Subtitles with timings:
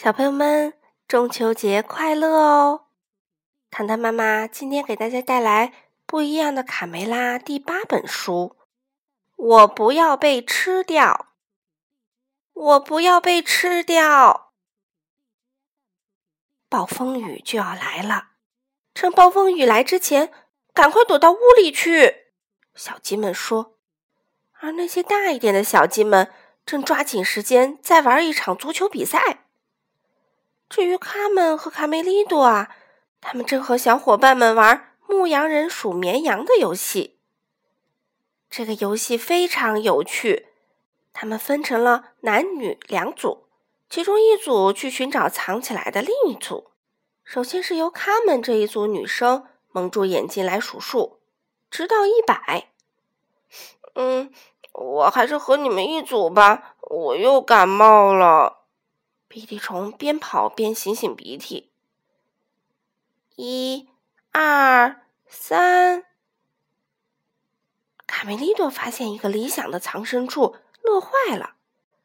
[0.00, 0.74] 小朋友们，
[1.08, 2.84] 中秋节快乐哦！
[3.68, 5.66] 糖糖妈妈今天给大家带来
[6.06, 8.54] 《不一样的卡梅拉》第八本书。
[9.34, 11.32] 我不要被吃掉，
[12.52, 14.52] 我不要被吃掉。
[16.68, 18.28] 暴风雨就要来了，
[18.94, 20.32] 趁暴风雨来之前，
[20.72, 22.28] 赶快躲到屋里去。
[22.76, 23.74] 小鸡们说，
[24.60, 26.30] 而那些大一点的小鸡们
[26.64, 29.46] 正抓紧时间在玩一场足球比赛。
[30.68, 32.68] 至于卡门和卡梅利多啊，
[33.20, 37.18] 他们正和小伙伴们玩牧羊人数绵羊的游戏。
[38.50, 40.48] 这个游戏非常有趣，
[41.12, 43.46] 他们分成了男女两组，
[43.88, 46.70] 其中一组去寻找藏起来的另一组。
[47.24, 51.20] 首先是由卡门这一组女生蒙住眼睛来数数，
[51.70, 52.68] 直到一百。
[53.94, 54.30] 嗯，
[54.72, 58.58] 我还是和你们一组吧，我又感冒了。
[59.28, 61.70] 鼻涕虫边跑边擤擤鼻涕。
[63.36, 63.86] 一、
[64.32, 66.04] 二、三，
[68.06, 71.56] 卡梅利多发现一个理想的藏身处，乐坏了。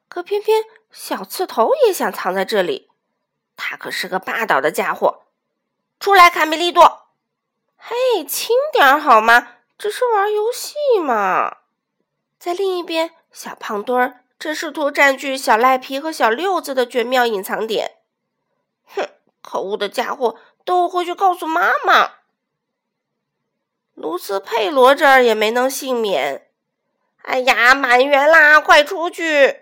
[0.09, 2.91] 可偏偏小刺头也想藏在这里，
[3.55, 5.23] 他可是个霸道的家伙。
[6.01, 7.07] 出来，卡梅利多！
[7.77, 9.55] 嘿，轻点好吗？
[9.77, 11.59] 只是玩游戏嘛。
[12.37, 14.22] 在另一边，小胖墩儿。
[14.43, 17.99] 正试图占据小赖皮和小六子的绝妙隐藏点。
[18.83, 19.07] 哼，
[19.41, 22.15] 可恶的家伙，等我回去告诉妈妈。
[23.93, 26.49] 卢斯佩罗这儿也没能幸免。
[27.21, 29.61] 哎呀，满员啦，快出去！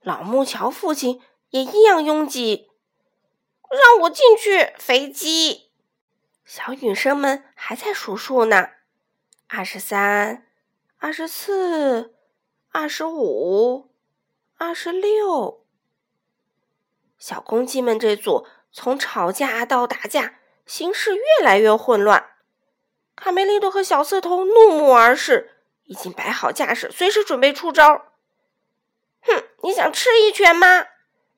[0.00, 1.20] 老木桥父亲
[1.50, 2.70] 也一样拥挤。
[3.68, 5.70] 让我进去，飞机！
[6.46, 8.70] 小女生们还在数数呢。
[9.48, 10.46] 二十三，
[10.96, 12.13] 二十四。
[12.76, 13.88] 二十五，
[14.56, 15.64] 二十六，
[17.16, 22.30] 小公鸡们这组从吵架到打架，形势越来越混乱。
[23.14, 25.52] 卡梅利多和小刺头怒目而视，
[25.84, 28.06] 已经摆好架势，随时准备出招。
[29.22, 30.88] 哼，你想吃一拳吗？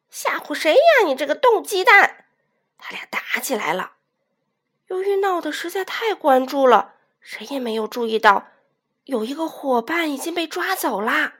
[0.08, 2.24] 吓唬谁呀，你这个冻鸡蛋！
[2.78, 3.96] 他俩打起来了。
[4.86, 8.46] 由于闹得实在太关注了，谁也没有注意到。
[9.06, 11.34] 有一个伙伴已经被抓走啦！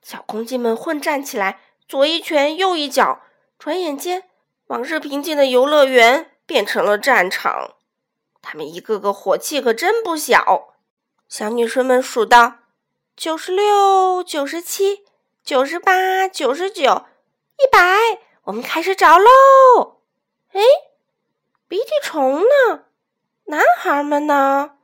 [0.00, 3.20] 小公鸡们混战起来，左一拳，右一脚，
[3.58, 4.24] 转眼间，
[4.68, 7.74] 往日平静的游乐园变成了战场。
[8.40, 10.74] 他们一个个火气可真不小。
[11.28, 12.60] 小女生们数到
[13.14, 15.04] 九十六、九十七、
[15.44, 17.04] 九十八、九十九、
[17.58, 17.78] 一百，
[18.44, 19.98] 我们开始找喽！
[20.52, 20.60] 哎，
[21.68, 22.84] 鼻涕虫呢？
[23.44, 24.78] 男孩们呢？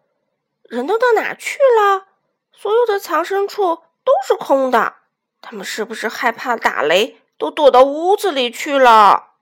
[0.69, 2.07] 人都到哪去了？
[2.53, 4.97] 所有的藏身处都是空的。
[5.41, 9.35] 他们是不是害怕打雷，都躲到屋子里去了？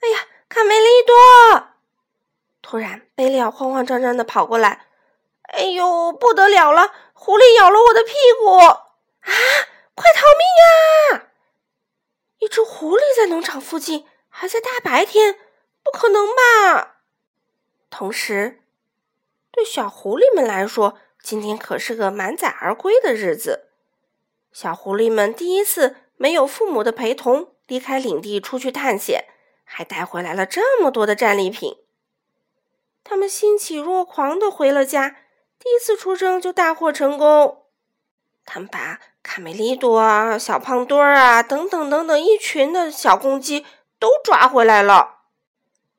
[0.00, 1.14] 哎呀，卡梅利多！
[2.60, 4.86] 突然，贝利奥慌慌张张的跑过来。
[5.42, 6.92] 哎呦，不得了了！
[7.12, 8.56] 狐狸咬了我的屁股！
[8.56, 8.88] 啊，
[9.94, 11.26] 快逃命呀！
[12.38, 15.38] 一只狐狸在农场附近，还在大白天，
[15.82, 16.98] 不可能吧？
[17.90, 18.61] 同时。
[19.52, 23.68] 对小狐狸们来说，今天可是个满载而归的日子。
[24.50, 29.26] 小狐狸们第一次没有父母的陪同离开领地出去探险，
[29.64, 31.76] 还带回来了这么多的战利品。
[33.04, 35.16] 他们欣喜若狂地回了家，
[35.58, 37.66] 第一次出征就大获成功。
[38.44, 43.66] 他们把卡梅利多啊、小胖墩儿啊等等等等一群的小公鸡
[43.98, 45.20] 都抓回来了。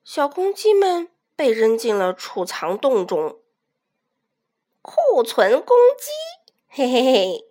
[0.02, 3.38] 小公鸡们被扔进了储藏洞中。
[4.84, 6.10] 库存公鸡，
[6.68, 7.44] 嘿嘿嘿！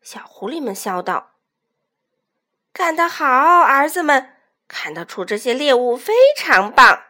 [0.00, 1.32] 小狐狸们笑道
[2.72, 4.36] ：“干得好，儿子们！
[4.66, 7.02] 看得出这些猎物非常棒。”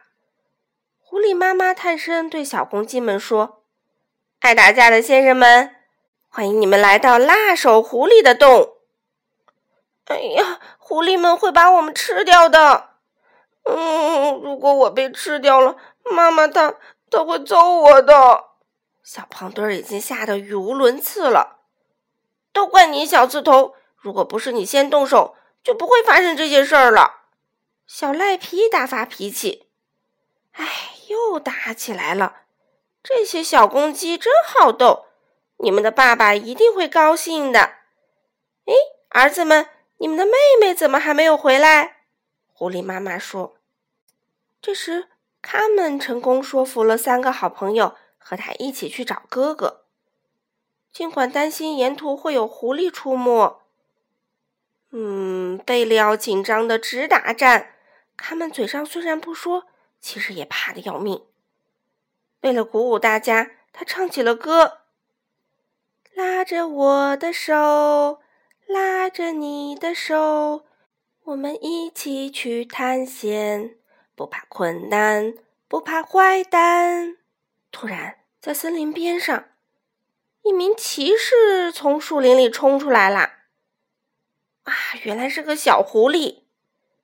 [0.99, 3.63] 狐狸妈妈探身对小公鸡们说
[4.41, 5.73] ：“爱打架的先生们，
[6.27, 8.75] 欢迎你们来到辣手狐狸的洞。”
[10.07, 12.89] 哎呀，狐狸们会把我们吃掉的。
[13.63, 16.75] 嗯，如果我被吃掉了，妈妈她
[17.09, 18.49] 她会揍我的。
[19.03, 21.59] 小胖墩儿已经吓得语无伦次了，
[22.53, 23.75] 都怪你小刺头！
[23.97, 27.23] 如果不是你先动手，就不会发生这些事儿了。
[27.85, 29.67] 小赖皮大发脾气，
[30.53, 30.65] 哎，
[31.09, 32.43] 又打起来了。
[33.03, 35.07] 这些小公鸡真好斗，
[35.57, 37.59] 你们的爸爸一定会高兴的。
[38.65, 38.73] 哎，
[39.09, 39.67] 儿子们，
[39.97, 41.97] 你们的妹妹怎么还没有回来？
[42.53, 43.57] 狐狸妈妈说。
[44.61, 45.09] 这时，
[45.41, 47.95] 他们成功说服了三个好朋友。
[48.23, 49.83] 和他一起去找哥哥，
[50.91, 53.61] 尽管担心沿途会有狐狸出没。
[54.91, 57.75] 嗯，贝利奥紧张的直打颤，
[58.15, 59.65] 他们嘴上虽然不说，
[59.99, 61.25] 其实也怕的要命。
[62.41, 64.81] 为了鼓舞大家，他唱起了歌
[66.13, 68.21] ：“拉着我的手，
[68.67, 70.65] 拉着你的手，
[71.23, 73.77] 我们一起去探险，
[74.13, 75.33] 不怕困难，
[75.67, 77.17] 不怕坏蛋。”
[77.73, 79.49] 突然，在森林边上，
[80.43, 83.31] 一名骑士从树林里冲出来了。
[84.63, 86.43] 啊，原来是个小狐狸！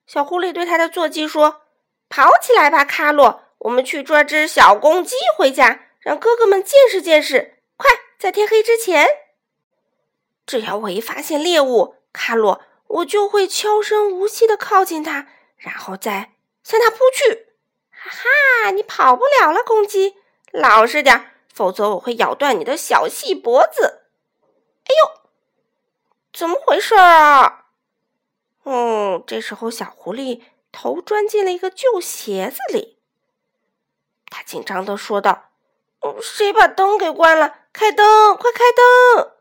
[0.06, 1.62] 小狐狸对他的坐骑说
[2.08, 7.58] ：“跑起来吧，卡洛，我们去捉只小公鸡回家，让哥哥们见识见识。
[7.76, 9.08] 快，在天黑之前！
[10.46, 15.26] 只要我一发现猎物，卡洛，我就会悄声无息的靠近它，
[15.56, 16.32] 然后再
[16.62, 17.48] 向它扑去。
[17.90, 20.14] 哈哈，你跑不了了，公鸡！”
[20.52, 24.02] 老实点，否则我会咬断你的小细脖子！
[24.84, 25.30] 哎呦，
[26.32, 27.66] 怎么回事啊？
[28.64, 30.42] 哦，这时候小狐狸
[30.72, 32.98] 头钻进了一个旧鞋子里，
[34.26, 35.50] 他紧张的说道
[36.00, 37.66] ：“哦谁把灯给关了？
[37.72, 39.32] 开灯，快开灯！”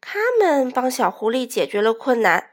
[0.00, 2.52] 他们帮小狐狸解决了困难。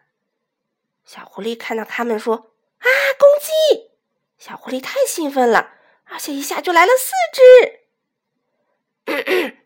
[1.05, 2.87] 小狐狸看到他们说：“啊，
[3.19, 3.91] 公鸡！”
[4.39, 5.75] 小狐狸太兴奋了。
[6.13, 7.80] 而且一下就来了四只。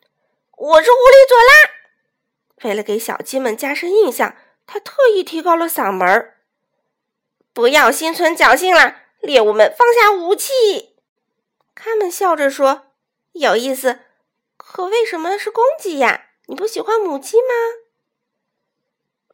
[0.56, 1.54] 我是狐狸佐拉。
[2.64, 6.38] 为了给小鸡们加深印象，他特意提高了嗓门儿。
[7.52, 10.96] 不要心存侥幸了，猎物们放下武器。
[11.76, 12.94] 他们笑着说
[13.34, 14.00] ：“有意思，
[14.56, 16.30] 可为什么是公鸡呀？
[16.46, 17.50] 你不喜欢母鸡吗？”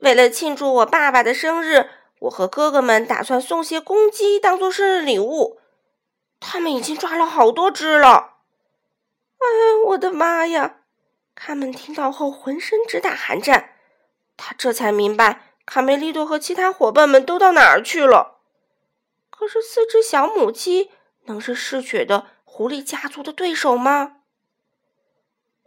[0.01, 5.59] 为了庆祝我爸爸的生日，我和哥哥们打算送些公鸡当做生日礼物。
[6.45, 8.33] 他们已经抓了好多只了！
[9.39, 9.47] 哎，
[9.87, 10.81] 我的妈呀！
[11.33, 13.69] 卡门听到后浑身直打寒战。
[14.35, 18.41] 他这才明白，卡梅利多和其他伙伴们都到哪儿去了。
[19.29, 20.91] 可是，四只小母鸡
[21.23, 24.17] 能是嗜血的狐狸家族的对手吗？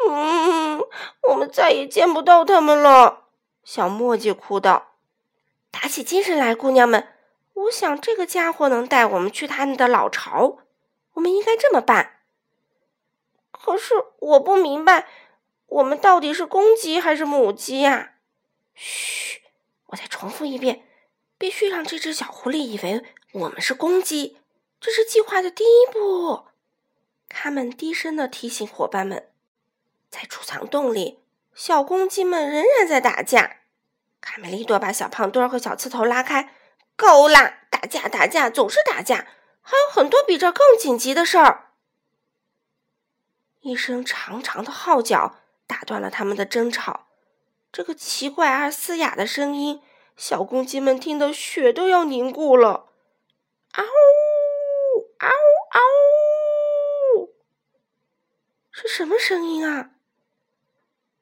[0.07, 0.83] 嗯，
[1.31, 3.25] 我们再也见不到他们了。
[3.65, 4.93] 小墨迹哭道
[5.73, 7.09] ：“打起精神来，姑娘们！
[7.55, 10.59] 我想这个家伙能带我们去他们的老巢。”
[11.17, 12.21] 我们应该这么办。
[13.51, 15.09] 可是我不明白，
[15.67, 18.15] 我们到底是公鸡还是母鸡呀？
[18.75, 19.43] 嘘，
[19.87, 20.85] 我再重复一遍，
[21.37, 23.03] 必须让这只小狐狸以为
[23.33, 24.39] 我们是公鸡。
[24.79, 26.45] 这是计划的第一步。
[27.29, 29.31] 他们低声的提醒伙伴们，
[30.11, 31.21] 在储藏洞里，
[31.55, 33.61] 小公鸡们仍然在打架。
[34.21, 36.55] 卡梅利多把小胖墩儿和小刺头拉开。
[36.95, 37.65] 够啦！
[37.71, 39.27] 打架打架，总是打架。
[39.69, 41.73] 还有很多比这更紧急的事儿。
[43.63, 45.35] 一声长长的号角
[45.67, 47.09] 打断了他们的争吵。
[47.73, 49.83] 这个奇怪而嘶哑的声音，
[50.17, 52.93] 小公鸡们听得血都要凝固了。
[53.73, 55.11] 嗷呜！
[55.19, 55.51] 嗷呜！
[55.73, 55.81] 嗷
[57.17, 57.35] 呜！
[58.71, 59.91] 是什么声音啊？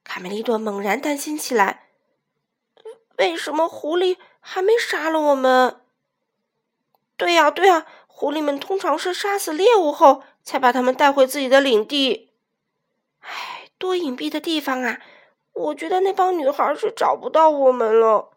[0.03, 1.89] 卡梅利多猛然担心起来。
[3.17, 5.81] 为什么狐狸还没杀了我们？
[7.17, 7.87] 对呀，对呀。
[8.17, 12.31] 狐狸们通常是杀死猎物后，才把它们带回自己的领地。
[13.19, 15.01] 唉，多隐蔽的地方啊！
[15.51, 18.31] 我觉得那帮女孩是找不到我们了。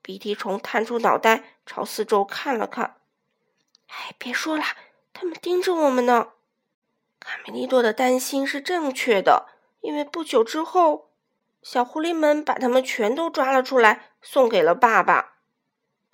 [0.00, 2.94] 鼻涕虫探出脑袋，朝四周看了看。
[3.88, 4.62] 唉，别说了，
[5.12, 6.28] 他们盯着我们呢。
[7.18, 9.48] 卡梅利多的担心是正确的，
[9.80, 11.10] 因为不久之后，
[11.60, 15.38] 小狐狸们把他们全都抓了出来，送给了爸爸。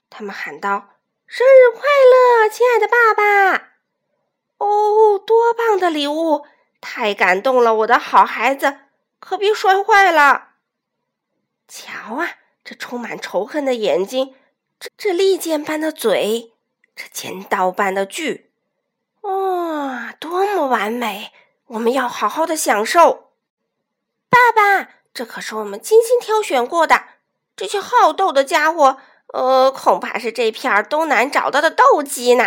[0.09, 0.87] 他们喊道。
[1.31, 3.75] 生日快乐，亲爱的爸爸！
[4.59, 6.45] 哦，多棒的礼物！
[6.81, 8.79] 太感动了，我的好孩子，
[9.21, 10.49] 可别摔坏了。
[11.69, 12.29] 瞧啊，
[12.65, 14.35] 这充满仇恨的眼睛，
[14.81, 16.53] 这这利剑般的嘴，
[16.97, 18.51] 这尖刀般的锯，
[19.21, 21.31] 哇，多么完美！
[21.67, 23.31] 我们要好好的享受。
[24.29, 27.05] 爸爸，这可是我们精心挑选过的，
[27.55, 28.99] 这些好斗的家伙。
[29.33, 32.45] 呃，恐怕是这片儿都难找到的斗鸡呢。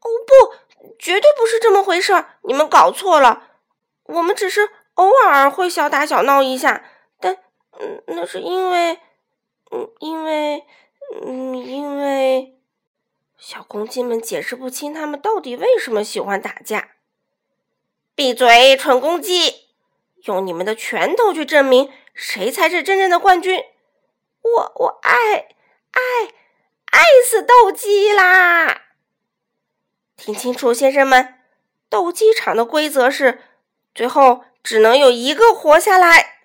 [0.00, 0.54] 哦，不，
[0.98, 3.48] 绝对不是这么回事儿，你们搞错了。
[4.04, 6.84] 我们只是偶尔会小打小闹一下，
[7.18, 7.38] 但
[7.80, 9.00] 嗯，那是因为，
[9.70, 10.64] 嗯，因为，
[11.22, 12.58] 嗯，因为
[13.38, 16.90] 小公鸡们解释不清他们到底为什么喜欢打架。
[18.14, 19.66] 闭嘴，蠢公鸡！
[20.24, 23.62] 用你们的拳头去证明谁才是真正的冠军。
[24.54, 25.48] 我我爱
[25.90, 26.00] 爱
[26.90, 28.82] 爱死斗鸡啦！
[30.16, 31.40] 听清楚，先生们，
[31.88, 33.40] 斗鸡场的规则是，
[33.94, 36.40] 最后只能有一个活下来。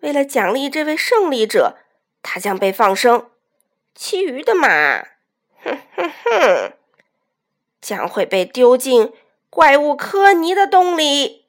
[0.00, 1.78] 为了奖励这位胜利者，
[2.22, 3.30] 他将被放生，
[3.94, 5.00] 其余的马，
[5.64, 6.72] 哼哼哼，
[7.80, 9.12] 将会被丢进
[9.50, 11.48] 怪物科尼的洞里。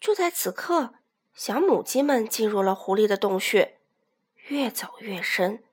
[0.00, 0.94] 就在此刻，
[1.32, 3.78] 小母鸡们进入了狐狸的洞穴，
[4.52, 5.64] 越走越深。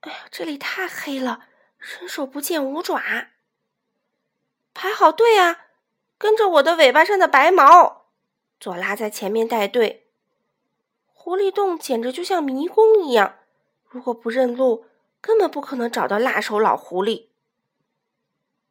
[0.00, 1.44] 哎呀，这里太黑了，
[1.78, 3.00] 伸手不见五爪。
[4.74, 5.66] 排好队啊，
[6.18, 8.06] 跟着我的尾巴上的白毛。
[8.58, 10.08] 左拉在前面带队。
[11.12, 13.36] 狐狸洞简直就像迷宫一样，
[13.88, 14.86] 如果不认路，
[15.20, 17.28] 根本不可能找到辣手老狐狸。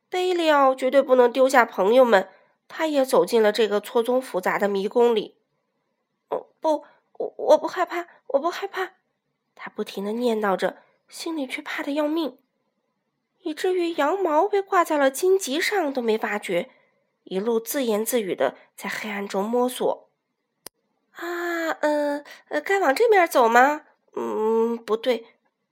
[0.09, 2.29] 贝利奥绝对不能丢下朋友们，
[2.67, 5.37] 他也走进了这个错综复杂的迷宫里。
[6.27, 6.85] 哦不，
[7.19, 8.93] 我我不害怕，我不害怕。
[9.53, 12.39] 他不停的念叨着，心里却怕的要命，
[13.39, 16.71] 以至于羊毛被挂在了荆棘上都没发觉，
[17.25, 20.09] 一路自言自语的在黑暗中摸索。
[21.11, 23.81] 啊，呃，呃，该往这面走吗？
[24.15, 25.25] 嗯，不对，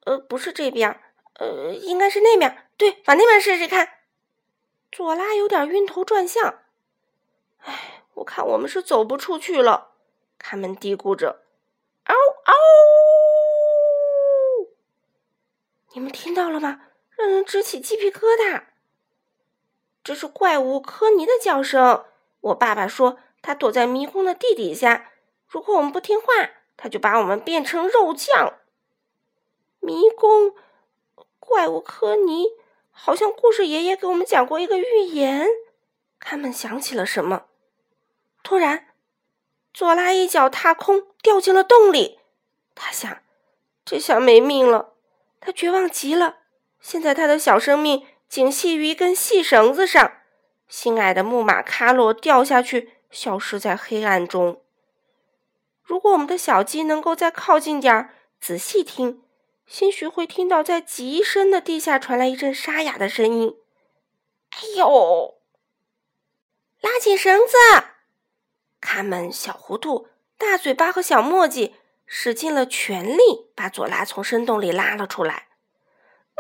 [0.04, 1.00] 呃，不是这边，
[1.36, 2.70] 呃，应该是那面。
[2.76, 3.90] 对，往那边试试看。
[4.92, 6.60] 佐拉有点晕头转向。
[7.60, 9.94] 哎，我看我们是走不出去了。
[10.40, 11.44] 他们嘀咕着
[12.06, 12.16] ：“嗷
[12.46, 12.54] 嗷！”
[15.94, 16.82] 你们听到了吗？
[17.16, 18.66] 让人直起鸡皮疙瘩。
[20.04, 22.06] 这是怪物科尼的叫声。
[22.42, 25.12] 我爸爸说，他躲在迷宫的地底下。
[25.48, 26.28] 如果我们不听话，
[26.78, 28.60] 他就把我们变成肉酱。
[29.80, 30.54] 迷宫，
[31.40, 32.50] 怪物科尼，
[32.92, 35.48] 好像故事爷爷给我们讲过一个寓言。
[36.20, 37.46] 他们想起了什么？
[38.44, 38.88] 突然，
[39.78, 42.18] 佐拉一脚踏空，掉进了洞里。
[42.74, 43.22] 他想，
[43.86, 44.96] 这下没命了。
[45.40, 46.38] 他绝望极了。
[46.82, 50.14] 现在他的小生命仅系于一根细绳子上。
[50.68, 54.64] 心爱的木马卡洛掉下去，消失在黑暗中。
[55.84, 59.22] 如果我们的小鸡能够再靠近点儿，仔细听，
[59.68, 63.56] 兴许会听到在极深的地下传来一阵沙哑的声音。
[64.50, 65.36] 哎呦！
[66.82, 67.54] 拉紧绳子！
[68.90, 71.76] 他们、小糊涂、大嘴巴和小墨迹
[72.06, 75.50] 使尽了全力，把佐拉从深洞里拉了出来。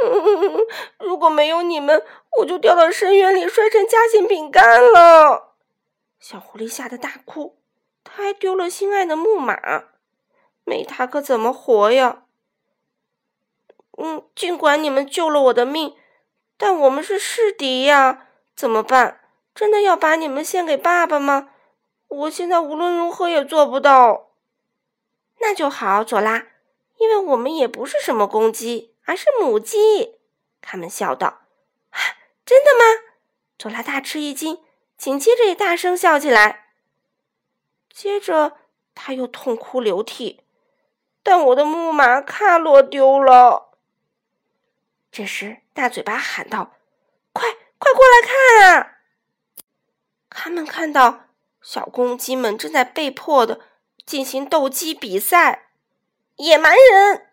[0.02, 0.66] 嗯，
[0.98, 2.02] 如果没有你们，
[2.40, 5.56] 我就掉到深渊里，摔成夹心饼干了。
[6.22, 7.58] 小狐狸吓得大哭。
[8.06, 9.84] 他还丢了心爱的木马，
[10.64, 12.24] 没他可怎么活呀？
[13.98, 15.98] 嗯，尽管你们救了我的命，
[16.58, 19.20] 但我们是世敌呀，怎么办？
[19.54, 21.50] 真的要把你们献给爸爸吗？
[22.08, 24.32] 我现在无论如何也做不到。
[25.40, 26.48] 那就好，佐拉，
[26.98, 30.20] 因为我们也不是什么公鸡，而是母鸡。
[30.62, 31.42] 他们笑道：“，
[32.46, 33.04] 真的吗？”
[33.58, 34.64] 佐拉大吃一惊，
[34.98, 36.72] 紧接着也大声笑起来。
[37.92, 38.58] 接着，
[38.96, 40.44] 他又痛哭流涕，
[41.24, 43.74] 但我的木马卡洛丢了。
[45.12, 46.74] 这时，大嘴巴喊道
[47.32, 48.98] ：“快，快过来看啊！”
[50.30, 51.27] 他们看到
[51.70, 53.60] 小公鸡们正在被迫的
[54.06, 55.68] 进行斗鸡比赛。
[56.38, 57.28] 野蛮人，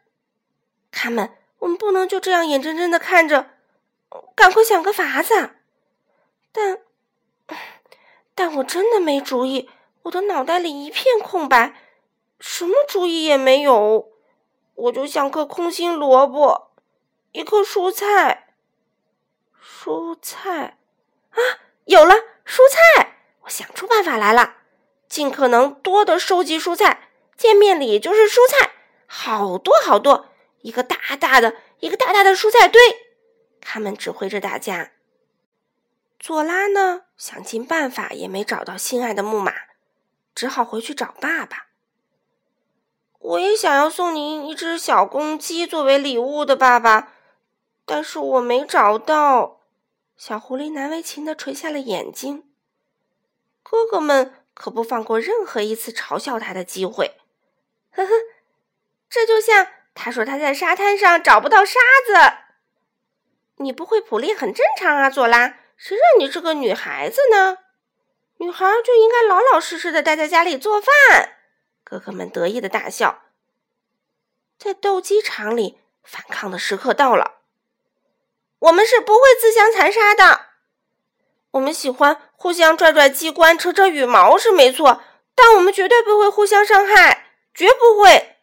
[0.90, 3.50] 他们，我们不能就这样眼睁睁的看着，
[4.34, 5.50] 赶快想个法子。
[6.50, 6.80] 但，
[8.34, 9.70] 但我真的没主意。
[10.02, 11.80] 我的脑袋里一片空白，
[12.40, 14.10] 什么主意也没有。
[14.74, 16.72] 我就像颗空心萝卜，
[17.30, 18.48] 一颗蔬菜。
[19.62, 20.76] 蔬菜
[21.30, 21.38] 啊，
[21.84, 22.12] 有了
[22.44, 23.03] 蔬菜！
[23.44, 24.56] 我想出办法来了，
[25.08, 27.08] 尽可能多的收集蔬菜。
[27.36, 28.70] 见面礼就是蔬菜，
[29.06, 30.28] 好多好多，
[30.60, 32.80] 一个大大的，一个大大的蔬菜堆。
[33.60, 34.92] 他们指挥着大家。
[36.20, 39.52] 佐拉呢，想尽办法也没找到心爱的木马。
[40.34, 41.66] 只好回去找爸爸。
[43.18, 47.12] 我也想要送您一只小公鸡作为礼物的，爸爸，
[47.84, 49.60] 但是我没找到。
[50.16, 52.44] 小狐狸难为情的垂下了眼睛。
[53.64, 57.16] 哥哥们可不放过任何一次嘲笑他的机会。
[57.90, 58.12] 呵呵，
[59.10, 62.44] 这就像他说他在沙滩上找不到沙子。
[63.56, 65.58] 你不会捕猎很正常啊，佐拉。
[65.76, 67.58] 谁让你是个女孩子呢？
[68.36, 71.38] 女孩就应该老老实实的待在家里做饭。
[71.82, 73.22] 哥哥们得意的大笑。
[74.58, 77.40] 在斗鸡场里，反抗的时刻到了。
[78.60, 80.53] 我们是不会自相残杀的。
[81.54, 85.00] 我们喜欢互相拽拽机关、扯扯羽毛是没错，
[85.36, 88.38] 但我们绝对不会互相伤害，绝不会。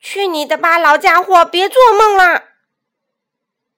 [0.00, 1.44] 去你的吧，老家伙！
[1.44, 2.44] 别做梦了。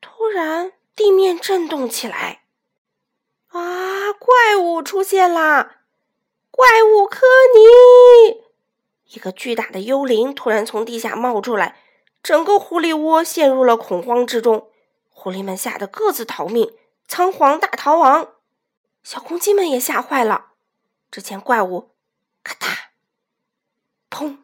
[0.01, 2.43] 突然，地面震动起来。
[3.49, 4.13] 啊！
[4.15, 5.77] 怪物出现啦！
[6.51, 8.43] 怪物科尼
[9.15, 11.77] 一个巨大的幽灵突然从地下冒出来，
[12.23, 14.71] 整个狐狸窝陷入了恐慌之中。
[15.11, 16.73] 狐狸们吓得各自逃命，
[17.11, 18.35] 仓皇大逃亡。
[19.03, 20.53] 小公鸡们也吓坏了。
[21.11, 21.91] 只见怪物，
[22.45, 22.69] 咔嗒，
[24.09, 24.39] 砰！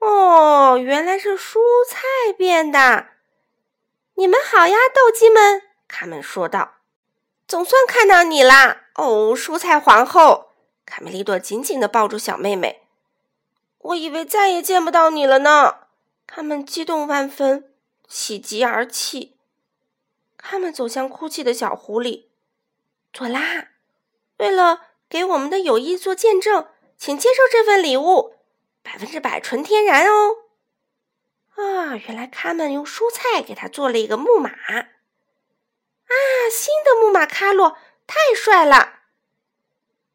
[0.00, 3.10] 哦，原来是蔬菜变的。
[4.14, 5.62] 你们好呀，斗鸡们！
[5.86, 6.78] 卡门说道
[7.46, 8.86] ：“总算看到你啦！
[8.96, 10.48] 哦，蔬菜皇后！”
[10.84, 12.88] 卡梅利多紧紧地抱住小妹妹。
[13.78, 15.86] 我以为再也见不到你了呢。
[16.26, 17.72] 他们激动万分，
[18.08, 19.36] 喜极而泣。
[20.42, 22.26] 他们走向哭泣的小狐狸。
[23.12, 23.68] 佐拉，
[24.38, 26.68] 为了给我们的友谊做见证，
[26.98, 28.34] 请接受这份礼物，
[28.82, 30.36] 百分之百纯天然哦。
[31.54, 34.50] 啊，原来他们用蔬菜给他做了一个木马。
[34.50, 34.84] 啊，
[36.50, 39.00] 新的木马卡洛太帅了！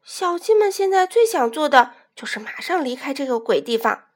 [0.04, 4.08] 小鸡们现在最想做的就是马上离开这个鬼地方。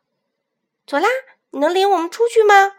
[0.86, 1.08] 佐拉，
[1.50, 2.74] 你能领我们出去吗？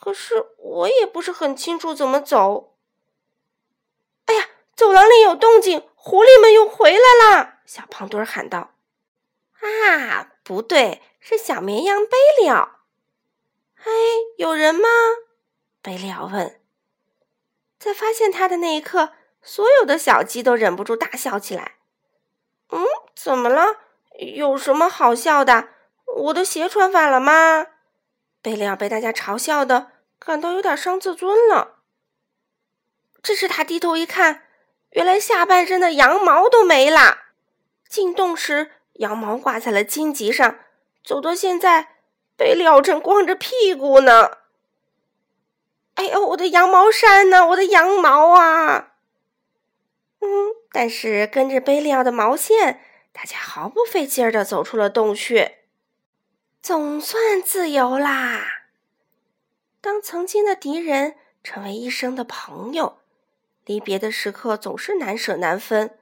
[0.00, 2.74] 可是我也不是很清楚怎么走。
[4.26, 7.54] 哎呀，走廊里有动静，狐狸们又回来了！
[7.64, 8.74] 小胖墩喊道。
[9.60, 12.80] 啊，不对，是小绵羊贝利奥。
[13.78, 13.92] 哎，
[14.36, 14.88] 有人吗？
[15.82, 16.60] 贝利奥问。
[17.78, 19.12] 在发现他的那一刻，
[19.42, 21.76] 所有的小鸡都忍不住大笑起来。
[22.70, 22.84] 嗯，
[23.14, 23.76] 怎么了？
[24.18, 25.68] 有什么好笑的？
[26.16, 27.66] 我的鞋穿反了吗？
[28.46, 29.88] 贝利奥被大家嘲笑的，
[30.20, 31.80] 感到有点伤自尊了。
[33.20, 34.44] 这时他低头一看，
[34.90, 37.18] 原来下半身的羊毛都没了。
[37.88, 40.60] 进洞时，羊毛挂在了荆棘上。
[41.02, 41.96] 走到现在，
[42.36, 44.30] 贝利奥正光着屁股呢。
[45.94, 47.48] 哎呦，我的羊毛衫呢？
[47.48, 48.92] 我的羊毛啊！
[50.20, 50.28] 嗯，
[50.70, 52.80] 但是跟着贝利奥的毛线，
[53.12, 55.64] 大家毫不费劲儿的走出了洞穴，
[56.66, 58.64] 总算自由啦！
[59.80, 62.98] 当曾经的敌人成为一生的朋友，
[63.64, 65.96] 离别的时刻总是难舍难分。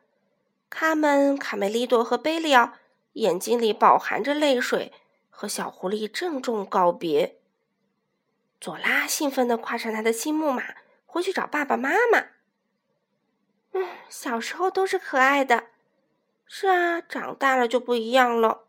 [0.71, 2.73] 卡门、卡梅利多和贝利奥
[3.13, 4.91] 眼睛里饱含着泪水，
[5.29, 7.37] 和小狐狸郑重告别。
[8.59, 12.29] 佐拉兴奋地跨上他的新木马，回去找爸爸妈妈。
[13.73, 15.65] 嗯，小时候都是可爱的，
[16.47, 18.63] 是啊，长大了就不一样了。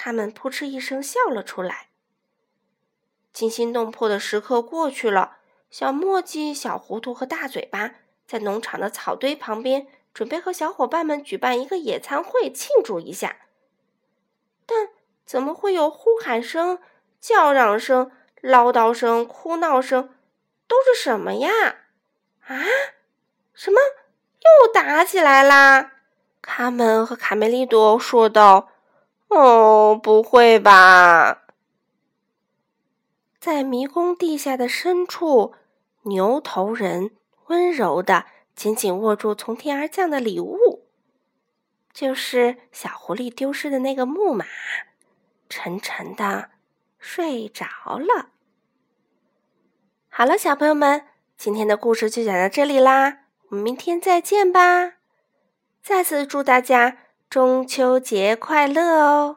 [0.00, 1.88] 他们扑哧一声笑了出来。
[3.32, 5.38] 惊心动魄的时刻过去了，
[5.70, 13.36] 小墨迹、小糊涂和大嘴巴在农场的草堆旁边，准备和小伙伴们举办一个野餐会庆祝一下。
[14.64, 14.90] 但
[15.26, 16.78] 怎么会有呼喊声、
[17.20, 18.12] 叫嚷声？
[18.40, 20.14] 唠叨声、哭闹声，
[20.68, 21.50] 都是什么呀？
[22.46, 22.62] 啊？
[23.52, 23.80] 什么？
[24.38, 25.94] 又打起来啦？
[26.40, 28.70] 卡门和卡梅利多说道
[29.28, 31.44] ：“哦，不会吧！”
[33.40, 35.54] 在迷宫地下的深处，
[36.02, 37.12] 牛头人
[37.46, 40.86] 温柔的紧紧握住从天而降的礼物，
[41.92, 44.44] 就是小狐狸丢失的那个木马，
[45.48, 46.50] 沉沉的。
[47.00, 47.64] 睡着
[47.96, 48.30] 了。
[50.08, 54.94] 好了，小朋友们，今天的故事就讲到这里啦，我们明天再见吧！
[55.80, 56.98] 再次祝大家
[57.30, 59.36] 中秋节快乐哦！